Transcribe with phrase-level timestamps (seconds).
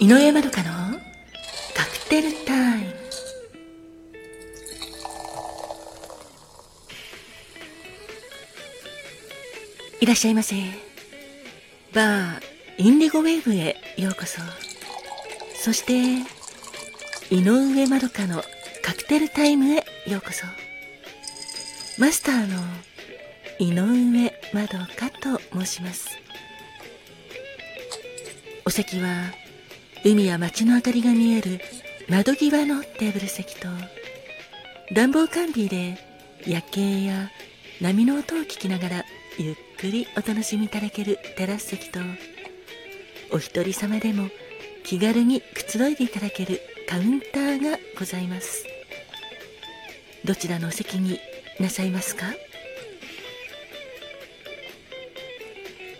[0.00, 0.98] 井上まどかの
[1.74, 2.94] カクテルタイム。
[10.00, 10.56] いらっしゃいませ。
[11.94, 12.42] バー
[12.76, 14.40] インディゴウェーブへようこそ。
[15.54, 15.94] そして
[17.30, 18.42] 井上まどかの
[18.82, 19.76] カクテルタイムへ
[20.08, 20.44] ようこそ。
[21.98, 22.60] マスターの
[23.60, 26.08] 井上まどかと申します。
[28.66, 29.32] お席は
[30.06, 31.60] 海や街の明かりが見える
[32.10, 33.68] 窓際のテーブル席と
[34.92, 35.96] 暖房完備で
[36.46, 37.30] 夜景や
[37.80, 39.04] 波の音を聞きながら
[39.38, 42.00] ゆっくりお楽しみいただけるテラス席と
[43.32, 44.28] お一人様でも
[44.84, 48.66] 気軽にくつろいでいただけるカウンターがございます。
[50.26, 51.18] どちらのお席に
[51.58, 52.26] なさいますか？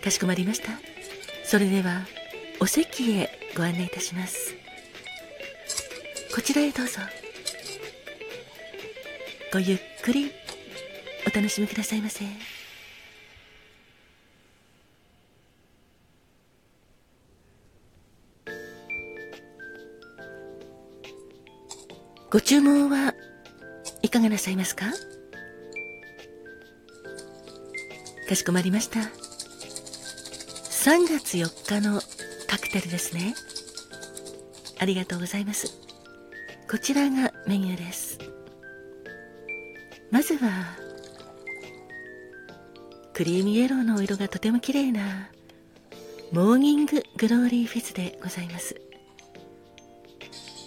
[0.03, 0.69] かしこまりました。
[1.43, 2.05] それでは
[2.65, 4.55] お席へご案内いたします。
[6.33, 6.99] こちらへどうぞ。
[9.53, 10.31] ごゆっくり
[11.27, 12.25] お楽しみくださいませ。
[22.31, 23.13] ご注文は
[24.01, 24.85] いかがなさいますか？
[28.27, 29.01] かしこまりました。
[29.01, 29.11] 3
[31.07, 32.01] 月4日の
[32.55, 33.35] カクテルですね。
[34.79, 35.77] ありがとうございます。
[36.71, 38.17] こちらがメニューです。
[40.09, 40.77] まずは
[43.13, 45.29] クリームイエローのお色がとても綺麗な
[46.31, 48.79] モーニンググローリーフィズでございます。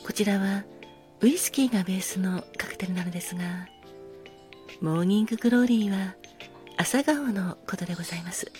[0.04, 0.64] こちらは
[1.22, 3.66] ウイスキーがベースのカクテルなのですが
[4.82, 6.16] モーニンググローリーは
[6.76, 8.52] 朝顔のことでございます。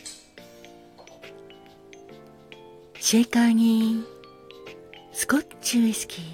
[3.11, 4.05] シェイカーに
[5.13, 6.27] スコッチウイスキー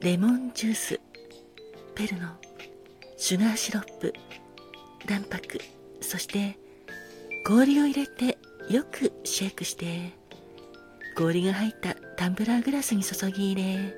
[0.00, 1.00] レモンジュース
[1.94, 2.26] ペルノ
[3.16, 4.12] シュガーシロップ
[5.06, 5.60] 卵白
[6.00, 6.58] そして
[7.46, 8.36] 氷を入れて
[8.68, 10.10] よくシェイクして
[11.16, 13.94] 氷が入ったタンブラーグラスに注ぎ入れ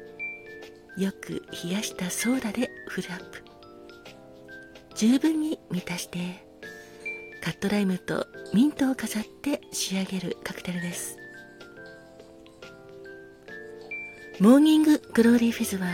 [1.03, 3.43] よく冷やしたソーダでフルアップ。
[4.95, 6.19] 十分に満たして
[7.43, 11.18] カットライムとミントを飾って仕上げるカクテルです。
[14.41, 15.89] モーニンググローリーフィズは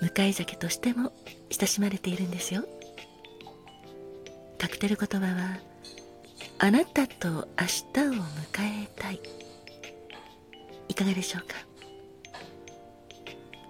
[0.00, 1.12] 迎え酒としても
[1.50, 2.64] 親しまれているんですよ。
[4.56, 5.58] カクテル言葉は
[6.58, 9.20] あなたと明日を迎えたい。
[10.88, 11.54] いかがでしょうか？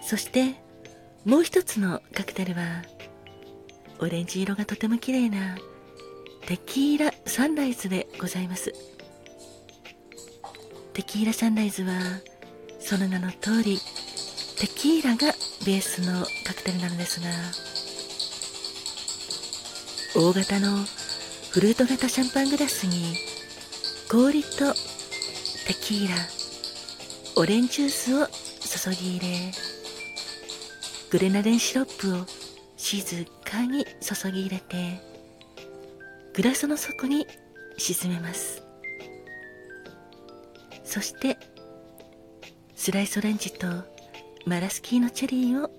[0.00, 0.54] そして
[1.24, 2.84] もう一つのカクテルは
[3.98, 5.58] オレンジ色がとても綺麗な
[6.46, 8.72] テキーラサンライズでございます。
[10.92, 11.92] テキーラサンライズは
[12.86, 13.80] その名の通り
[14.60, 15.34] テキーラが
[15.66, 17.26] ベースのカクテルなのですが
[20.14, 20.84] 大型の
[21.50, 23.16] フルート型シャンパングラスに
[24.08, 24.72] 氷と
[25.66, 26.14] テキーラ
[27.34, 28.28] オレンジジュースを
[28.88, 29.52] 注ぎ入れ
[31.10, 32.24] グレナデンシロップを
[32.76, 35.00] 静かに注ぎ入れて
[36.34, 37.26] グラスの底に
[37.78, 38.62] 沈めます。
[40.84, 41.36] そして
[42.86, 43.66] スライスオレンジと
[44.44, 45.72] マラスキーのチェリーを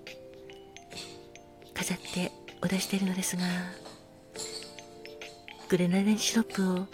[1.73, 3.43] 飾ってお出しているのですが
[5.69, 6.85] グレナデンシロップを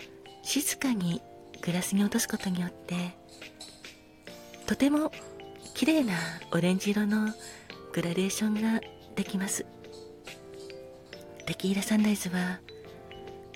[0.44, 1.20] 静かに
[1.64, 2.94] グラスに落とすことによって
[4.68, 5.12] とても
[5.74, 6.14] 綺麗な
[6.52, 7.30] オレンジ色の
[7.92, 8.82] グラデーションが
[9.16, 9.66] できます。
[11.48, 12.60] テキーラサンライズは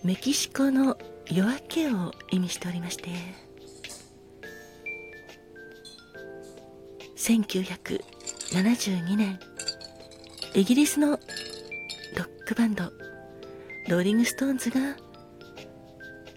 [0.03, 0.97] メキシコの
[1.27, 3.46] 夜明けを意味しておりまして。
[7.27, 9.37] 1972年。
[10.53, 11.19] イギリスのロッ
[12.45, 12.85] クバンド
[13.89, 14.95] ローリング・ストーンズが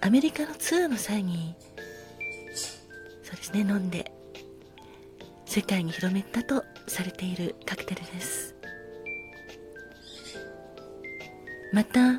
[0.00, 1.54] アメリカのツアーの際に
[3.22, 4.10] そうですね飲んで
[5.46, 8.56] 世界に広めたとされているカクテルです。
[11.72, 12.14] また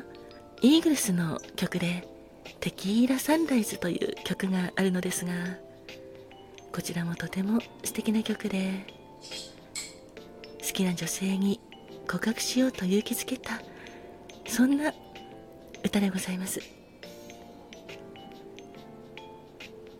[0.62, 2.08] イーグルスの曲で
[2.60, 5.32] 「テキーラ・サンライズ」という曲があるのですが
[6.72, 8.86] こちらもとても素敵な曲で
[10.60, 11.60] 好きな女性に
[12.08, 13.60] 告白しようと勇気づけた
[14.46, 14.92] そんな
[15.84, 16.60] 歌でございます。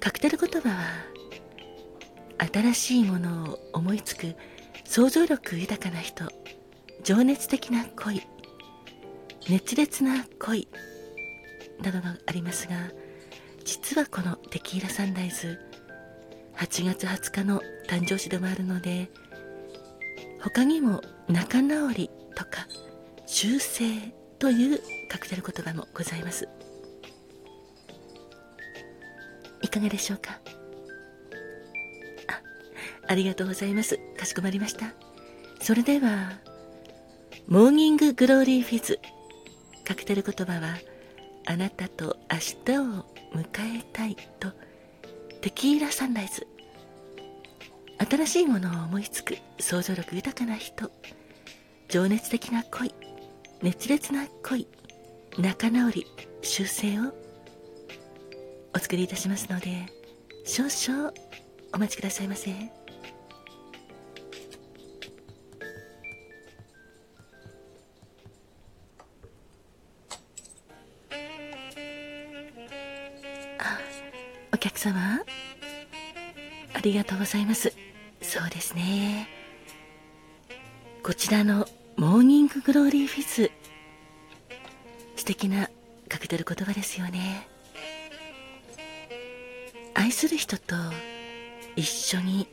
[0.01, 0.75] カクテル言葉は
[2.53, 4.35] 新しいものを思いつく
[4.85, 6.25] 想像力豊かな人
[7.05, 8.21] 情熱的な恋
[9.49, 10.67] 熱烈な恋
[11.83, 12.75] などがありますが
[13.65, 15.72] 実はこのテキーラサンライズ
[16.57, 19.11] 8月20日の誕生日でもあるので
[20.41, 22.67] 他にも仲直りとか
[23.27, 23.85] 修正
[24.39, 26.49] というカクテル言葉もございます。
[29.63, 30.41] いかがでしょうか？
[32.29, 32.41] あ
[33.09, 33.99] ありがとうございます。
[34.19, 34.93] かしこまりました。
[35.61, 36.33] それでは
[37.47, 38.99] モーニンググローリーフィズ。
[39.85, 40.77] カクテル言葉は
[41.47, 44.49] あなたと明日を迎えたいと
[45.43, 46.47] テキーラサンライズ。
[48.09, 50.89] 新しいものを思いつく想像力豊かな人。
[51.89, 52.95] 情熱的な恋。
[53.61, 54.69] 熱烈な恋。
[55.39, 56.07] 仲直り。
[56.43, 57.13] 修正を。
[58.73, 59.87] お作りいたしますので
[60.45, 61.13] 少々
[61.75, 62.53] お待ちくださいませ。
[73.59, 73.79] あ
[74.53, 75.23] お客様。
[76.75, 77.73] ありがとうございます。
[78.21, 79.29] そうですね。
[81.03, 81.67] こちらの
[81.97, 83.51] モーニンググローリーフィズ
[85.17, 85.69] 素敵な
[86.09, 87.49] カクテル言葉ですよね。
[89.95, 90.77] 愛する人と
[91.77, 92.49] 一緒に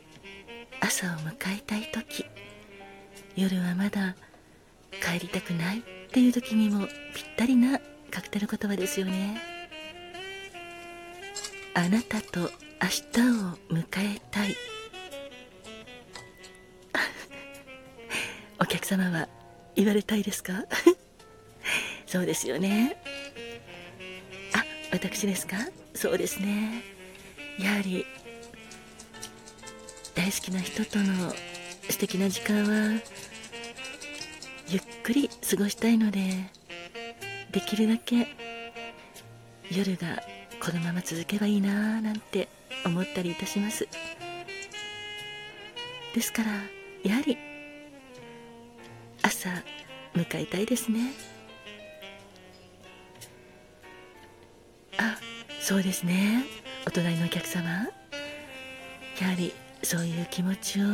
[0.80, 2.24] 朝を迎えたい時。
[3.36, 4.16] 夜はまだ
[4.90, 7.78] 帰りたくないっていう時にもぴったりな
[8.10, 9.49] カクテル言葉ですよね。
[11.74, 12.50] あなたと明日
[13.20, 14.56] を迎えたい。
[18.60, 19.28] お客様は
[19.76, 20.64] 言われたいですか？
[22.06, 22.96] そうですよね。
[24.52, 25.56] あ私ですか？
[25.94, 26.82] そうですね。
[27.58, 28.04] やはり
[30.14, 31.34] 大好きな人との
[31.88, 33.00] 素敵な時間は
[34.68, 36.46] ゆっくり過ごしたいので
[37.50, 38.28] できるだけ
[39.70, 40.22] 夜が
[40.60, 42.48] このまま続けばいいなぁなんて
[42.84, 43.88] 思ったりいたします。
[46.14, 46.50] ですから
[47.02, 47.38] やはり
[49.22, 49.48] 朝
[50.14, 51.12] 迎えたいですね。
[54.98, 55.16] あ
[55.60, 56.44] そうですね。
[56.86, 59.52] お隣のお客様やはり
[59.82, 60.84] そういう気持ちを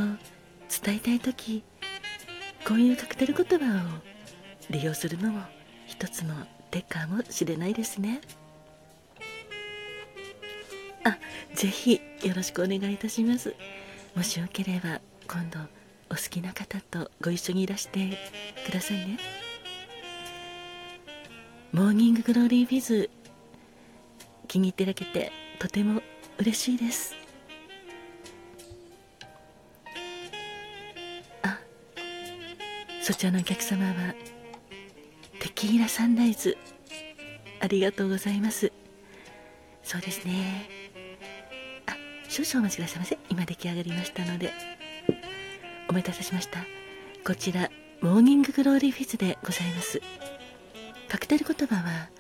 [0.85, 1.65] 伝えたい時
[2.67, 3.89] こういうカクテル言葉を
[4.71, 5.43] 利用するのも
[5.87, 6.35] 一つの
[6.71, 8.21] 手かもしれないですね。
[11.07, 11.19] あ
[11.55, 13.55] ぜひよろしくお願いいたします。
[14.17, 15.61] もしよければ今度
[16.11, 18.19] お好きな方とご一緒にいらして
[18.67, 19.19] くださいね。
[21.71, 23.09] モーニンググローリービズ
[24.49, 25.31] 気に入っていただけて
[25.61, 26.03] とても
[26.39, 27.15] 嬉しいです。
[31.45, 31.61] あ
[33.01, 34.15] そちらのお客様は
[35.39, 36.59] テキーラサンライズ
[37.61, 38.73] ありがとうございます。
[39.85, 40.76] そうですね。
[42.37, 43.19] 少々お待ちくださいませ。
[43.31, 44.53] 今出来上がりましたので。
[45.89, 46.67] お待たせしました。
[47.25, 47.71] こちら
[48.03, 50.03] モーニンググローリーフィズでございます。
[51.09, 52.11] カクテル言葉は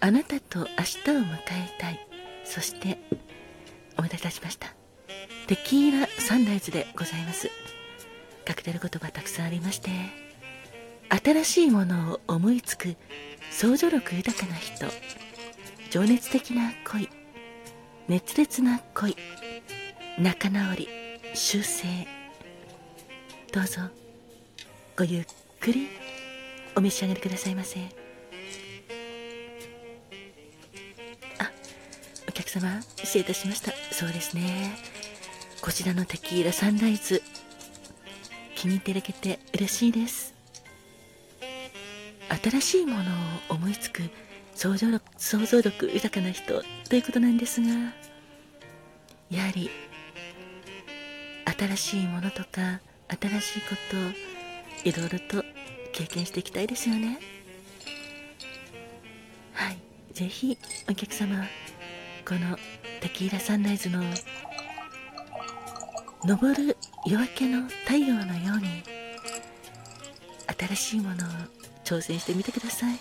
[0.00, 2.08] あなたと明日を迎えたい。
[2.44, 2.98] そして
[3.98, 4.68] お待たせしました。
[5.46, 7.50] テキーラサンライズでございます。
[8.46, 9.90] カクテル言葉たくさんありまして
[11.22, 12.96] 新しいものを思いつく
[13.50, 14.86] 想像力豊かな人。
[15.90, 17.10] 情熱的な恋。
[18.08, 19.14] 熱烈な恋。
[20.18, 20.88] 仲直り
[21.34, 21.86] 修正。
[23.52, 23.82] どうぞ
[24.96, 25.26] ごゆっ
[25.60, 25.88] くり
[26.74, 27.80] お召し上がりくださいませ。
[31.38, 31.50] あ
[32.26, 33.72] お客様失礼いたしました。
[33.92, 34.78] そうですね。
[35.60, 37.22] こちらのテキーラサンライズ
[38.54, 40.34] 気に入っていただけて嬉しいです。
[42.50, 43.04] 新しいものを
[43.50, 44.02] 思いつく
[44.54, 47.68] 想像力想像力豊かな人ということなんですが
[49.30, 49.70] やはり
[51.46, 55.44] 新しいものとか新しいこといろいろと
[55.92, 57.18] 経験していきたいですよね。
[59.52, 59.78] はい。
[60.12, 60.58] ぜひ
[60.90, 61.44] お客様
[62.28, 62.56] この
[63.00, 64.02] テキーラサンライズの
[66.26, 66.76] 昇る
[67.06, 68.82] 夜明けの太陽のように
[70.58, 71.28] 新しいものを
[71.84, 72.98] 挑戦してみてください。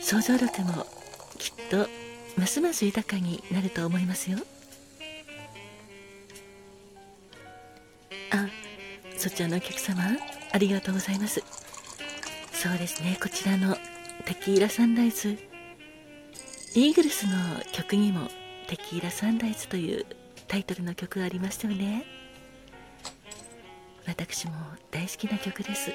[0.00, 0.86] 想像力も
[1.38, 1.88] きっと
[2.36, 4.38] ますます豊かになると思いますよ。
[9.24, 10.02] そちらのお客様
[10.52, 11.42] ありがとうございます。
[12.52, 13.74] そうですねこちらの
[14.26, 15.38] テキーラサンライズ
[16.74, 17.32] イーグルスの
[17.72, 18.28] 曲にも
[18.68, 20.04] テキーラサンライズという
[20.46, 22.04] タイトルの曲がありましたよね。
[24.06, 24.52] 私も
[24.90, 25.90] 大好きな曲です。
[25.90, 25.94] 好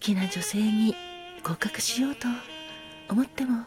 [0.00, 0.94] きな女性に
[1.44, 2.28] 合格しようと
[3.10, 3.66] 思っても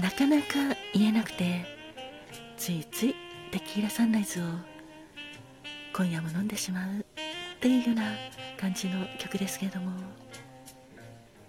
[0.00, 1.64] なかなか言えなくて
[2.56, 3.14] ついつい
[3.52, 4.71] テキーラサンライズを
[5.92, 7.04] 今夜も飲んでしまうっ
[7.60, 8.02] ていうような
[8.58, 9.92] 感じの曲ですけれども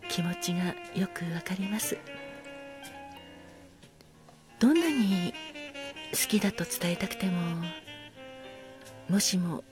[0.09, 1.97] 気持ちがよくわかります。
[4.59, 5.33] どんなに
[6.12, 7.33] 好きだと伝えたくても
[9.09, 9.63] もしも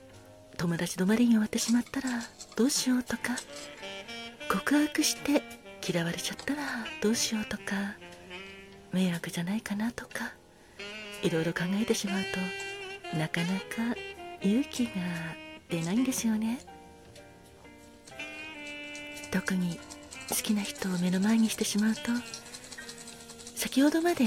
[0.58, 2.10] 友達止まりに終わってしまったら
[2.56, 3.36] どうしようとか
[4.50, 5.42] 告白して
[5.88, 6.62] 嫌われちゃったら
[7.00, 7.62] どうしようとか
[8.92, 10.34] 迷惑じゃないかなとか
[11.22, 12.22] いろいろ考えてしまう
[13.12, 13.96] となかなか
[14.44, 14.92] 勇気が
[15.68, 16.58] 出ないんですよね。
[19.32, 19.78] 特に
[20.28, 22.00] 好きな人を目の前にしてしまうと
[23.56, 24.24] 先ほどまで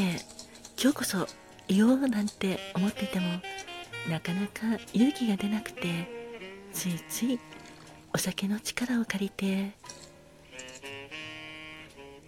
[0.82, 1.28] 今日こそ
[1.68, 3.28] 言おうなんて思っていても
[4.10, 5.82] なかなか勇気が出なくて
[6.74, 7.40] ついつい
[8.14, 9.74] お酒の力を借りて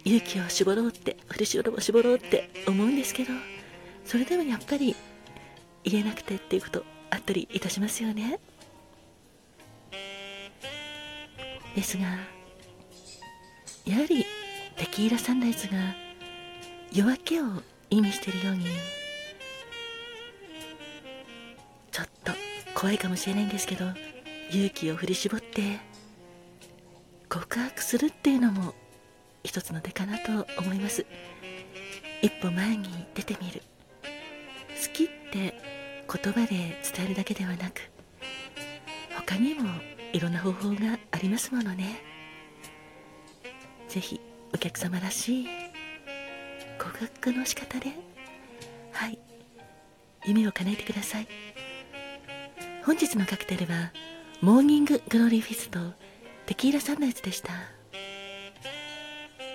[0.04, 3.32] 勇気を絞ろうって振り絞ろう絞ろうって思うんですけど
[4.04, 4.94] それでもやっぱり
[5.82, 8.38] 言えなくてっていうことあったりいたしますよね。
[11.74, 12.04] ですが
[13.84, 14.26] やはり
[14.76, 15.78] テキーラサンライズが
[16.92, 17.44] 夜明けを
[17.90, 18.66] 意味しているように
[21.90, 22.32] ちょっと
[22.74, 23.86] 怖いかもしれないんですけど
[24.50, 25.78] 勇気を振り絞って
[27.28, 28.74] 告白するっていうのも
[29.44, 31.06] 一つの手かなと思います。
[32.22, 33.62] 一歩前に出てみる。
[34.02, 35.77] 好きって
[36.10, 36.56] 言葉で
[36.96, 37.82] 伝えるだけではなく
[39.26, 39.68] 他にも
[40.12, 42.00] いろんな方法がありますものね。
[43.88, 44.20] 是非
[44.54, 45.46] お客様らしい
[46.78, 47.90] 告白の仕方で
[48.92, 49.18] はい
[50.24, 51.28] 夢を叶えてください。
[52.84, 53.92] 本日のカクテルは
[54.40, 55.78] モーニンググローリーフィズと
[56.46, 57.52] テキーラサンライズでした。